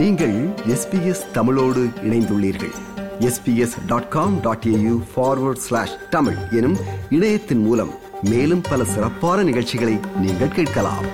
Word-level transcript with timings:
நீங்கள் 0.00 0.48
எஸ்பிஎஸ் 0.48 1.30
தமிழோடு 1.30 1.80
இணைந்துள்ளீர்கள். 2.02 2.72
SBS 3.20 3.86
dot 3.86 4.08
com 4.08 4.40
dot 4.40 4.64
AU 4.64 5.02
forward 5.14 5.62
slash 5.64 6.08
Tamil 6.10 6.36
எனும் 6.50 6.76
இணையத்தின் 7.10 7.62
மூலம் 7.62 7.90
மேலும் 8.22 8.60
பல 8.60 8.84
சிறப்பான 8.84 9.42
நிகழ்ச்சிகளை 9.42 9.98
நீங்கள் 10.16 10.48
கேட்கலாம். 10.48 11.06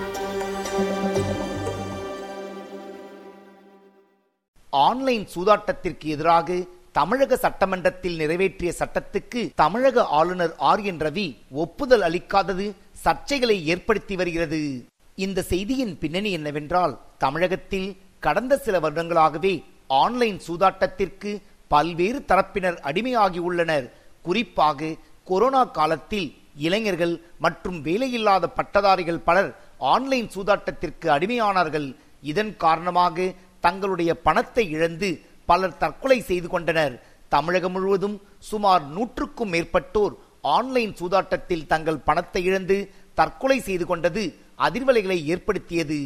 ஆன்லைன் 4.70 5.26
சூதாட்டத்திற்கு 5.34 6.04
எதிராக 6.04 6.64
தமிழக 6.92 7.36
சட்டமன்றத்தில் 7.36 8.16
நிறைவேற்றிய 8.16 8.74
சட்டத்துக்கு 8.78 9.50
தமிழக 9.54 10.04
ஆளுநர் 10.04 10.54
ஆர் 10.56 10.80
என் 10.80 10.98
ரவி 10.98 11.36
ஒப்புதல் 11.50 12.00
அளிக்காதது 12.00 12.72
சர்ச்சைகளை 13.04 13.62
ஏற்படுத்தி 13.62 14.16
வருகிறது. 14.16 14.84
இந்த 15.14 15.42
செய்தியின் 15.42 15.98
பின்னணி 15.98 16.30
என்னவென்றால் 16.30 17.00
தமிழகத்தில் 17.18 17.96
கடந்த 18.24 18.54
சில 18.64 18.76
வருடங்களாகவே 18.84 19.54
ஆன்லைன் 20.02 20.38
சூதாட்டத்திற்கு 20.46 21.30
பல்வேறு 21.72 22.18
தரப்பினர் 22.30 22.78
அடிமையாகியுள்ளனர். 22.88 23.86
குறிப்பாக 24.26 24.94
கொரோனா 25.30 25.62
காலத்தில் 25.78 26.28
இளைஞர்கள் 26.66 27.14
மற்றும் 27.44 27.78
வேலையில்லாத 27.86 28.44
பட்டதாரிகள் 28.58 29.24
பலர் 29.28 29.50
ஆன்லைன் 29.92 30.28
சூதாட்டத்திற்கு 30.34 31.06
அடிமையானார்கள். 31.16 31.88
இதன் 32.30 32.52
காரணமாக 32.64 33.26
தங்களுடைய 33.66 34.10
பணத்தை 34.26 34.64
இழந்து 34.76 35.08
பலர் 35.50 35.78
தற்கொலை 35.82 36.18
செய்து 36.30 36.48
கொண்டனர். 36.54 36.94
தமிழகம் 37.34 37.74
முழுவதும் 37.76 38.16
சுமார் 38.50 38.84
நூற்றுக்கும் 38.96 39.52
மேற்பட்டோர் 39.54 40.14
ஆன்லைன் 40.56 40.92
சூதாட்டத்தில் 41.00 41.68
தங்கள் 41.72 42.04
பணத்தை 42.08 42.42
இழந்து 42.48 42.76
தற்கொலை 43.18 43.58
செய்து 43.68 43.84
கொண்டது 43.86 44.24
அதிர்வலைகளை 44.66 45.18
ஏற்படுத்தியது. 45.32 45.98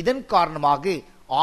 இதன் 0.00 0.22
காரணமாக 0.32 0.94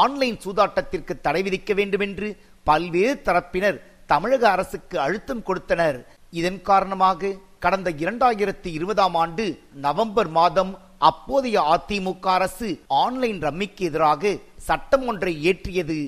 ஆன்லைன் 0.02 0.38
சூதாட்டத்திற்கு 0.44 1.14
தடை 1.26 1.42
விதிக்க 1.46 1.72
வேண்டும் 1.74 2.04
என்று 2.06 2.28
பல்வேறு 2.68 3.16
தரப்பினர் 3.26 3.78
தமிழக 4.12 4.42
அரசுக்கு 4.50 4.96
அழுத்தம் 5.06 5.42
கொடுத்தனர். 5.42 5.98
இதன் 6.38 6.60
காரணமாக 6.62 7.34
கடந்த 7.64 7.90
இரண்டாயிரத்தி 8.02 8.70
இருபதாம் 8.78 9.16
ஆண்டு 9.22 9.44
நவம்பர் 9.84 10.30
மாதம் 10.38 10.72
அப்போதைய 11.10 11.60
அதிமுக 11.74 12.26
அரசு 12.38 12.68
ஆன்லைன் 13.02 13.40
ரம்மிக்கு 13.46 13.84
எதிராக 13.90 14.32
சட்டம் 14.68 15.06
ஒன்றை 15.10 15.32
இயற்றியது 15.44 15.98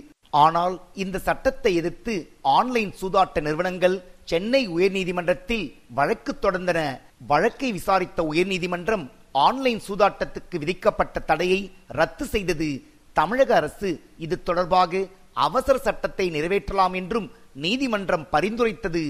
ஆனால் 0.45 0.75
இந்த 1.03 1.17
சட்டத்தை 1.29 1.73
எதிர்த்து 1.81 2.15
ஆன்லைன் 2.57 2.93
சூதாட்ட 3.01 3.41
நிறுவனங்கள் 3.47 3.97
சென்னை 4.31 4.63
உயர்நீதிமன்றத்தில் 4.77 5.67
வழக்கு 5.99 6.33
தொடர்ந்தன. 6.35 6.81
வழக்கை 7.27 7.69
விசாரித்த 7.79 8.23
உயர்நீதிமன்றம் 8.33 9.05
ஆன்லைன் 9.47 9.81
சூதாட்டத்துக்கு 9.87 10.57
விதிக்கப்பட்ட 10.63 11.21
தடையை 11.31 11.61
ரத்து 11.99 12.25
செய்தது. 12.27 12.71
தமிழக 13.19 13.51
அரசு 13.61 13.91
இது 14.25 14.37
தொடர்பாக 14.49 15.03
அவசர 15.47 15.77
சட்டத்தை 15.87 16.27
நிறைவேற்றலாம் 16.37 16.95
என்றும் 17.01 17.29
நீதிமன்றம் 17.65 18.29
பரிந்துரைத்தது. 18.35 19.05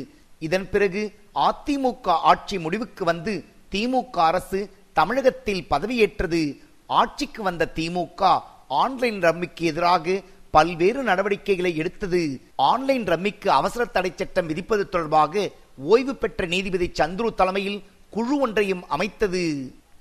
இதன் 0.46 0.68
பிறகு 0.74 1.02
அதிமுக 1.48 2.06
ஆட்சி 2.30 2.56
முடிவுக்கு 2.64 3.02
வந்து 3.10 3.34
திமுக 3.72 4.16
அரசு 4.30 4.60
தமிழகத்தில் 4.98 5.66
பதவியேற்றது. 5.72 6.42
ஆட்சிக்கு 7.00 7.40
வந்த 7.48 7.72
திமுக 7.78 8.22
ஆன்லைன் 8.82 9.18
ரம்மிக்கு 9.26 9.64
எதிராக 9.70 10.16
பல்வேறு 10.54 11.00
நடவடிக்கைகளை 11.08 11.72
எடுத்தது. 11.82 12.22
ஆன்லைன் 12.70 13.04
ரம்மிக்கு 13.12 13.48
அவசர 13.60 13.84
தடை 13.96 14.10
சட்டம் 14.14 14.50
விதிப்பது 14.50 14.84
தொடர்பாக 14.88 15.50
ஓய்வு 15.92 16.14
பெற்ற 16.22 16.46
நீதிபதி 16.54 16.86
சந்துரு 17.00 17.30
தலைமையில் 17.41 17.80
குழு 18.14 18.36
ஒன்றையும் 18.44 18.84
அமைத்தது. 18.94 19.44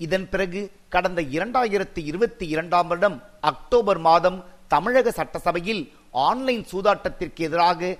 இதன் 0.04 0.26
பிறகு 0.32 0.60
கடந்த 0.94 1.20
இரண்டாயிரத்தி 1.36 2.00
இருபத்தி 2.10 2.46
இரண்டாம் 2.54 2.88
வருடம் 2.88 3.16
அக்டோபர் 3.50 4.00
மாதம் 4.08 4.38
தமிழக 4.74 5.10
சட்டசபையில் 5.10 5.82
ஆன்லைன் 6.28 6.64
சூதாட்டத்திற்கு 6.72 7.42
எதிராக 7.48 7.90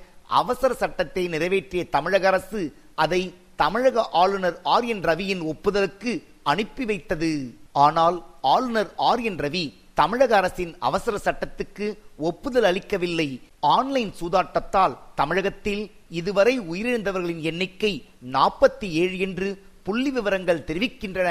அவசர 0.41 0.71
சட்டத்தை 0.75 1.25
நிறைவேற்றிய 1.35 1.83
தமிழக 1.97 2.27
அரசு 2.33 2.63
அதை 3.05 3.23
தமிழக 3.63 4.05
ஆளுநர் 4.23 4.57
ஆர் 4.75 4.87
என் 4.93 5.03
ரவியின் 5.11 5.43
ஒப்புதலுக்கு 5.53 6.13
அனுப்பி 6.43 6.85
வைத்தது. 6.85 7.31
ஆனால் 7.85 8.17
ஆளுநர் 8.55 8.91
ஆர் 9.09 9.23
என் 9.29 9.41
ரவி 9.45 9.65
தமிழக 10.01 10.33
அரசின் 10.37 10.73
அவசர 10.79 11.17
சட்டத்துக்கு 11.25 11.87
ஒப்புதல் 12.29 12.67
அளிக்கவில்லை. 12.71 13.29
ஆன்லைன் 13.75 14.13
சூதாட்டத்தால் 14.21 14.97
தமிழகத்தில் 15.21 15.83
இதுவரை 16.21 16.55
உயிரிழந்தவர்களின் 16.61 17.43
எண்ணிக்கை 17.51 17.93
நாற்பத்தி 18.35 18.89
ஏழு 19.03 19.17
என்று 19.27 19.49
புள்ளி 19.87 20.11
விவரங்கள் 20.11 20.67
தெரிவிக்கின்றன. 20.69 21.31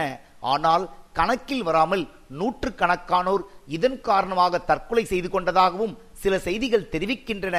ஆனால் 0.54 0.86
கணக்கில் 1.18 1.66
வராமல் 1.68 2.04
நூற்று 2.40 2.70
கணக்கானோர் 2.82 3.44
இதன் 3.76 4.00
காரணமாக 4.08 4.60
தற்கொலை 4.70 5.04
செய்து 5.12 5.30
கொண்டதாகவும் 5.34 5.94
சில 6.24 6.34
செய்திகள் 6.48 6.90
தெரிவிக்கின்றன. 6.94 7.58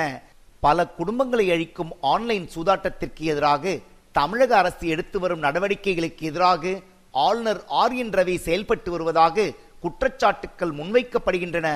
பல 0.64 0.84
குடும்பங்களை 0.98 1.47
அழிக்கும் 1.54 1.92
ஆன்லைன் 2.12 2.47
சூதாட்டத்திற்கு 2.54 3.22
எதிராக 3.32 3.74
தமிழக 4.19 4.52
அரசு 4.62 4.84
எடுத்து 4.94 5.19
வரும் 5.22 5.44
நடவடிக்கைகளுக்கு 5.47 6.22
எதிராக 6.30 6.72
ஆளுநர் 7.24 7.60
ஆர் 7.82 7.94
என் 8.02 8.12
ரவி 8.19 8.36
செயல்பட்டு 8.47 8.91
வருவதாக 8.94 9.47
குற்றச்சாட்டுக்கள் 9.84 10.72
முன்வைக்கப்படுகின்றன. 10.78 11.68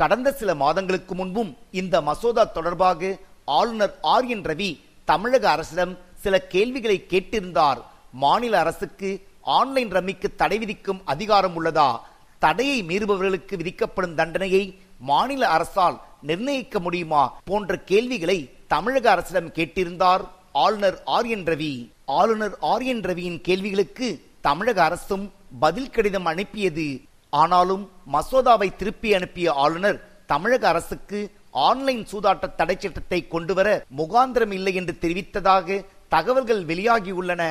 கடந்த 0.00 0.28
சில 0.40 0.50
மாதங்களுக்கு 0.62 1.14
முன்பும் 1.20 1.50
இந்த 1.80 1.94
மசோதா 2.08 2.44
தொடர்பாக 2.56 3.10
ஆளுநர் 3.58 3.94
ஆர் 4.14 4.28
என் 4.34 4.46
ரவி 4.50 4.70
தமிழக 5.08 5.44
அரசிடம் 5.54 5.92
சில 6.24 6.34
கேள்விகளை 6.54 6.98
கேட்டிருந்தார். 7.12 7.80
மாநில 8.22 8.54
அரசுக்கு 8.64 9.10
ஆன்லைன் 9.42 9.92
ரம்மிக்கு 9.92 10.28
தடை 10.36 10.58
விதிக்கும் 10.58 11.00
அதிகாரம் 11.04 11.64
உள்ளதா? 11.64 12.00
தடையை 12.38 12.82
மீறுபவர்களுக்கு 12.82 13.54
விதிக்கப்படும் 13.56 14.14
தண்டனையை 14.14 14.78
மாநில 14.98 15.48
அரசால் 15.48 16.00
நிர்ணயிக்க 16.22 16.80
முடியுமா 16.80 17.22
போன்ற 17.44 17.76
கேள்விகளை 17.76 18.50
தமிழக 18.66 19.10
அரசிடம் 19.10 19.48
கேட்டிருந்தார் 19.48 20.24
ஆளுநர் 20.52 21.02
ஆர் 21.04 21.26
என் 21.26 21.44
ரவி. 21.44 21.88
ஆளுநர் 22.04 22.56
ஆர் 22.60 22.82
என் 22.82 23.00
ரவியின் 23.00 23.40
கேள்விகளுக்கு 23.40 24.08
தமிழக 24.40 24.84
அரசும் 24.84 25.32
பதில் 25.58 25.90
கடிதம் 25.90 26.24
அனுப்பியது. 26.24 27.00
ஆனாலும் 27.30 27.90
மசோதாவை 28.12 28.76
திருப்பி 28.76 29.14
அனுப்பிய 29.14 29.52
ஆளுநர் 29.52 30.00
தமிழக 30.26 30.68
அரசுக்கு 30.68 31.30
ஆன்லைன் 31.50 32.06
சூதாட்ட 32.12 32.54
தடை 32.54 32.76
சட்டத்தை 32.78 33.28
கொண்டுவர 33.28 33.84
முகாந்திரம் 33.96 34.52
இல்லை 34.52 34.74
என்று 34.74 34.96
தெரிவித்ததாக 35.00 35.84
தகவல்கள் 36.08 36.64
வெளியாகியுள்ளன. 36.64 37.42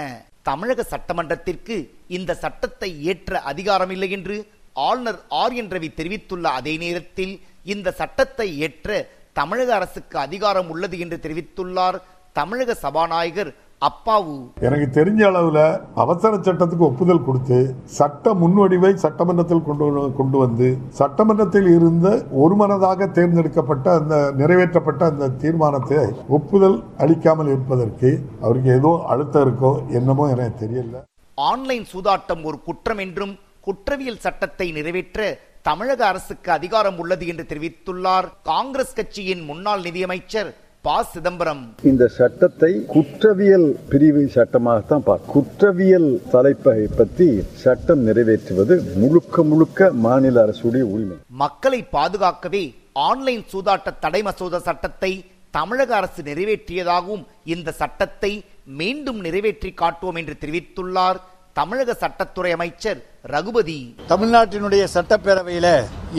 தமிழக 0.45 0.85
சட்டமன்றத்திற்கு 0.91 1.75
இந்த 2.09 2.31
சட்டத்தை 2.35 2.89
ஏற்ற 3.03 3.39
அதிகாரம் 3.43 3.91
இல்லை 3.91 4.09
என்று 4.11 4.35
ஆளுநர் 4.81 5.19
ஆர் 5.39 5.55
என் 5.55 5.71
ரவி 5.71 5.89
தெரிவித்துள்ள 5.93 6.45
அதே 6.51 6.73
நேரத்தில் 6.77 7.33
இந்த 7.65 7.89
சட்டத்தை 7.91 8.47
ஏற்ற 8.57 8.91
தமிழக 9.33 9.69
அரசுக்கு 9.75 10.17
அதிகாரம் 10.19 10.69
உள்ளது 10.69 10.95
என்று 10.99 11.17
தெரிவித்துள்ளார் 11.19 11.97
தமிழக 12.35 12.75
சபாநாயகர் 12.81 13.51
அப்பாவு. 13.81 14.51
எனக்கு 14.59 15.03
தெரிஞ்ச 15.03 15.21
அளவுல 15.27 15.81
அவசர 15.95 16.35
சட்டத்துக்கு 16.37 16.77
ஒப்புதல் 16.77 17.23
கொடுத்து 17.23 17.75
சட்ட 17.83 18.33
முன்வடிவை 18.33 18.93
சட்டமன்றத்தில் 18.93 19.63
கொண்டு 19.63 19.85
வந்து- 19.85 20.15
கொண்டு 20.15 20.37
வந்து 20.37 20.77
சட்டமன்றத்தில் 20.89 21.67
இருந்த 21.67 22.25
ஒருமனதாக 22.31 23.07
தேர்ந்தெடுக்கப்பட்ட 23.07 23.93
அந்த 23.93 24.33
நிறைவேற்றப்பட்ட 24.37 25.03
அந்த 25.03 25.29
தீர்மானத்தை 25.29 25.97
ஒப்புதல் 26.27 26.83
அளிக்காமல் 26.97 27.47
இருப்பதற்கு 27.47 28.21
அவருக்கு 28.41 28.71
ஏதோ 28.71 29.03
அழுத்தம் 29.07 29.45
இருக்கோ 29.47 29.89
என்னமோ 29.89 30.29
எனக்கு 30.29 30.65
தெரியல. 30.65 30.95
ஆன்லைன் 31.35 31.85
சூதாட்டம் 31.93 32.43
ஒரு 32.43 32.61
குற்றம் 32.61 32.97
என்றும் 32.97 33.37
குற்றவியல் 33.61 34.19
சட்டத்தை 34.19 34.71
நிறைவேற்ற 34.71 35.37
தமிழக 35.61 36.07
அரசுக்கு 36.07 36.51
அதிகாரம் 36.51 36.97
உள்ளது 36.97 37.27
என்று 37.27 37.45
தெரிவித்துள்ளார் 37.49 38.25
காங்கிரஸ் 38.43 38.95
கட்சியின் 38.95 39.43
முன்னாள் 39.43 39.81
நிதியமைச்சர் 39.81 40.55
ப 40.85 40.91
சிதம்பரம். 41.09 41.61
இந்த 41.89 42.03
சட்டத்தை 42.15 42.69
குற்றவியல் 42.93 43.67
பிரிவு 43.89 44.21
சட்டமாகத்தான் 44.35 45.03
பார்க்க 45.07 45.33
குற்றவியல் 45.35 46.07
தலைப்பை 46.33 46.79
பற்றி 46.99 47.27
சட்டம் 47.63 48.01
நிறைவேற்றுவது 48.07 48.75
முழுக்க 49.01 49.43
முழுக்க 49.51 49.89
மாநில 50.05 50.41
அரசுடைய 50.45 50.83
உரிமை. 50.93 51.17
மக்களை 51.43 51.81
பாதுகாக்கவே 51.95 52.63
ஆன்லைன் 53.09 53.43
சூதாட்ட 53.51 53.93
தடை 54.05 54.21
மசோதா 54.27 54.61
சட்டத்தை 54.69 55.11
தமிழக 55.57 55.91
அரசு 55.99 56.21
நிறைவேற்றியதாகவும் 56.29 57.23
இந்த 57.53 57.75
சட்டத்தை 57.81 58.33
மீண்டும் 58.81 59.19
நிறைவேற்றி 59.25 59.71
காட்டுவோம் 59.81 60.19
என்று 60.21 60.35
தெரிவித்துள்ளார் 60.43 61.19
தமிழக 61.59 61.95
சட்டத்துறை 62.03 62.51
அமைச்சர் 62.57 62.99
ரகுபதி. 63.33 63.79
தமிழ்நாட்டினுடைய 64.11 64.83
சட்டப்பேரவையில 64.95 65.67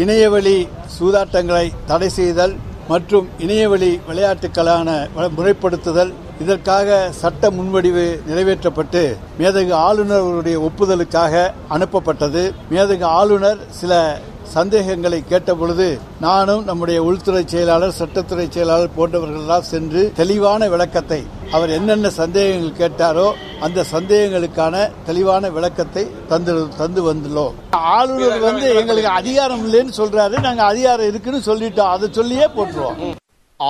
இணையவழி 0.03 0.59
சூதாட்டங்களை 0.97 1.67
தடை 1.91 2.11
செய்தல் 2.19 2.55
மற்றும் 2.89 3.29
இணையவழி 3.39 4.01
விளையாட்டுக்களான 4.09 5.09
வ- 5.17 5.31
முறைப்படுத்துதல் 5.37 6.13
இதற்காக 6.41 7.09
சட்ட 7.11 7.51
முன்வடிவு 7.51 8.21
நிறைவேற்றப்பட்டு 8.29 9.17
மேதகு 9.39 9.73
ஆளுநர் 9.73 10.23
ஒப்புதலுக்காக 10.61 11.51
அனுப்பப்பட்டது. 11.71 12.53
மேதகு 12.71 13.03
ஆளுநர் 13.03 13.59
சில 13.69 13.93
சந்தேகங்களை 14.57 15.19
கேட்ட 15.31 15.51
பொழுது 15.61 15.87
நானும் 16.25 16.65
நம்முடைய 16.69 16.99
உள்துறை 17.09 17.43
செயலாளர் 17.53 17.99
சட்டத்துறை 18.01 18.47
செயலாளர் 18.49 18.97
போன்றவர்களெல்லாம் 18.97 19.71
சென்று 19.73 20.03
தெளிவான 20.21 20.69
விளக்கத்தை 20.75 21.21
அவர் 21.57 21.71
என்னென்ன 21.79 22.11
சந்தேகங்கள் 22.19 22.81
கேட்டாரோ 22.83 23.27
அந்த 23.67 23.85
சந்தேகங்களுக்கான 23.95 24.75
தெளிவான 25.09 25.51
விளக்கத்தை 25.57 26.05
தந்து 26.31 26.53
தந்து 26.81 27.01
வந்துள்ளோம். 27.09 27.57
ஆளுநர் 27.97 28.45
வந்து 28.47 28.69
எங்களுக்கு 28.81 29.11
அதிகாரம் 29.21 29.65
இல்லைன்னு 29.67 29.95
சொல்றாரு 30.01 30.37
நாங்க 30.47 30.63
அதிகாரம் 30.73 31.09
இருக்குன்னு 31.11 31.41
சொல்லிட்டோம். 31.49 31.93
அதை 31.95 32.09
சொல்லியே 32.19 32.47
போட்டுருவோம். 32.57 33.17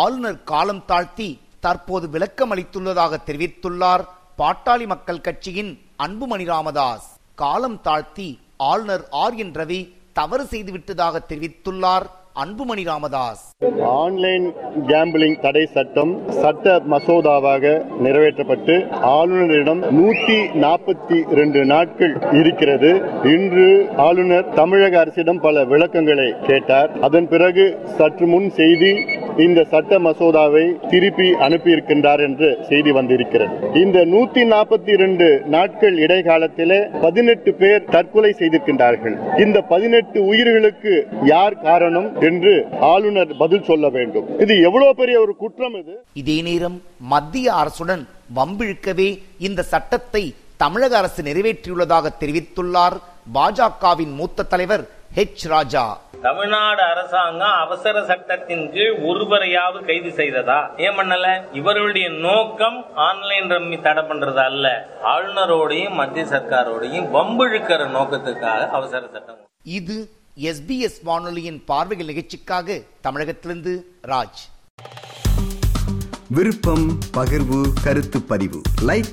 ஆளுநர் 0.03 0.43
காலம் 0.53 0.85
தாழ்த்தி 0.91 1.31
தற்போது 1.67 2.07
விளக்கம் 2.15 2.53
அளித்துள்ளதாக 2.55 3.19
தெரிவித்துள்ளார் 3.29 4.05
பாட்டாளி 4.41 4.87
மக்கள் 4.93 5.25
கட்சியின் 5.27 5.73
அன்புமணி 6.05 6.47
ராமதாஸ். 6.53 7.09
காலம் 7.43 7.81
தாழ்த்தி 7.89 8.31
ஆளுநர் 8.71 9.05
ஆர் 9.25 9.37
என் 9.43 9.55
ரவி 9.61 9.81
தவறு 10.13 10.45
செய்துவிட்டதாக 10.51 11.19
தெரிவித்துள்ளார் 11.29 12.09
அன்புமணி 12.43 12.85
ராமதாஸ். 12.85 13.51
ஆன்லைன் 13.85 14.45
கேம்பிளிங் 14.87 15.41
தடை 15.41 15.67
சட்டம் 15.67 16.13
சட்ட 16.29 16.79
மசோதாவாக 16.91 17.65
நிறைவேற்றப்பட்டு 18.03 18.75
ஆளுநரிடம் 18.91 19.83
நூத்தி 19.99 20.39
நாற்பத்தி 20.65 21.19
ரெண்டு 21.35 21.65
நாட்கள் 21.65 22.15
இருக்கிறது. 22.33 22.91
இன்று 23.23 23.89
ஆளுநர் 23.97 24.49
தமிழக 24.55 24.99
அரசிடம் 24.99 25.41
பல 25.41 25.65
விளக்கங்களை 25.65 26.35
கேட்டார். 26.43 27.01
அதன் 27.01 27.29
பிறகு 27.29 27.79
சற்று 27.99 28.27
முன் 28.27 28.51
செய்தி 28.51 28.93
இந்த 29.39 29.65
சட்ட 29.65 29.99
மசோதாவை 29.99 30.89
திருப்பி 30.89 31.29
அனுப்பியிருக்கின்றார் 31.33 32.21
என்று 32.21 32.59
செய்தி 32.69 32.93
வந்திருக்கிறது. 32.93 33.55
இந்த 33.75 34.05
நூத்தி 34.05 34.43
நாற்பத்தி 34.53 34.89
இரண்டு 34.89 35.43
நாட்கள் 35.47 35.99
இடைக்காலத்திலே 35.99 36.81
பதினெட்டு 37.01 37.55
பேர் 37.55 37.85
தற்கொலை 37.85 38.35
செய்திருக்கின்றார்கள். 38.39 39.39
இந்த 39.39 39.61
பதினெட்டு 39.61 40.25
உயிர்களுக்கு 40.25 41.07
யார் 41.23 41.61
காரணம் 41.61 42.21
என்று 42.21 42.67
ஆளுநர் 42.81 43.37
பதில் 43.37 43.65
சொல்ல 43.65 43.89
வேண்டும். 43.89 44.39
இது 44.39 44.61
எவ்வளவு 44.61 44.95
பெரிய 44.95 45.21
ஒரு 45.21 45.37
குற்றம் 45.37 45.75
இது? 45.75 46.03
இதே 46.13 46.43
நேரம் 46.43 46.83
மத்திய 46.99 47.53
அரசுடன் 47.53 48.05
வம்பிழுக்கவே 48.37 49.19
இந்த 49.39 49.63
சட்டத்தை 49.63 50.35
தமிழக 50.63 50.97
அரசு 50.97 51.23
நிறைவேற்றியுள்ளதாக 51.23 52.09
தெரிவித்துள்ளார் 52.21 53.01
பாஜகவின் 53.35 54.15
மூத்த 54.15 54.43
தலைவர் 54.43 54.89
ஹெச் 55.15 55.49
ராஜா. 55.49 56.01
தமிழ்நாடு 56.23 56.83
அரசாங்கம் 56.83 57.51
அவசர 57.51 58.05
சட்டத்தின் 58.05 58.73
கீழ் 58.73 58.93
ஒருவரையாவது 58.93 59.85
கைது 59.85 60.09
செய்ததா? 60.09 60.81
ஏன் 60.81 60.99
பண்ணல? 60.99 61.43
இவர்களுடைய 61.53 62.09
நோக்கம் 62.09 62.87
ஆன்லைன் 62.95 63.45
ரம்மி 63.45 63.83
தடை 63.83 64.03
பண்றது 64.03 64.45
அல்ல. 64.45 64.89
ஆளுநரோடையும் 65.05 65.91
மத்திய 65.91 66.25
சர்க்காரோடையும் 66.25 67.09
வம்பிழுக்கிற 67.15 67.87
நோக்கத்துக்காக 67.87 68.69
அவசர 68.69 69.07
சட்டம். 69.13 69.39
இது 69.63 70.11
எஸ்பிஎஸ் 70.43 71.03
வானொலியின் 71.03 71.65
பார்வைகள் 71.65 72.07
நிகழ்ச்சிக்காக 72.07 72.81
தமிழகத்திலிருந்து 73.01 73.85
ராஜ். 74.07 74.41
விருப்பம் 76.29 76.99
பகிர்வு 77.15 77.67
கருத்து 77.85 78.21
பதிவு. 78.23 78.61
லைக் 78.87 79.13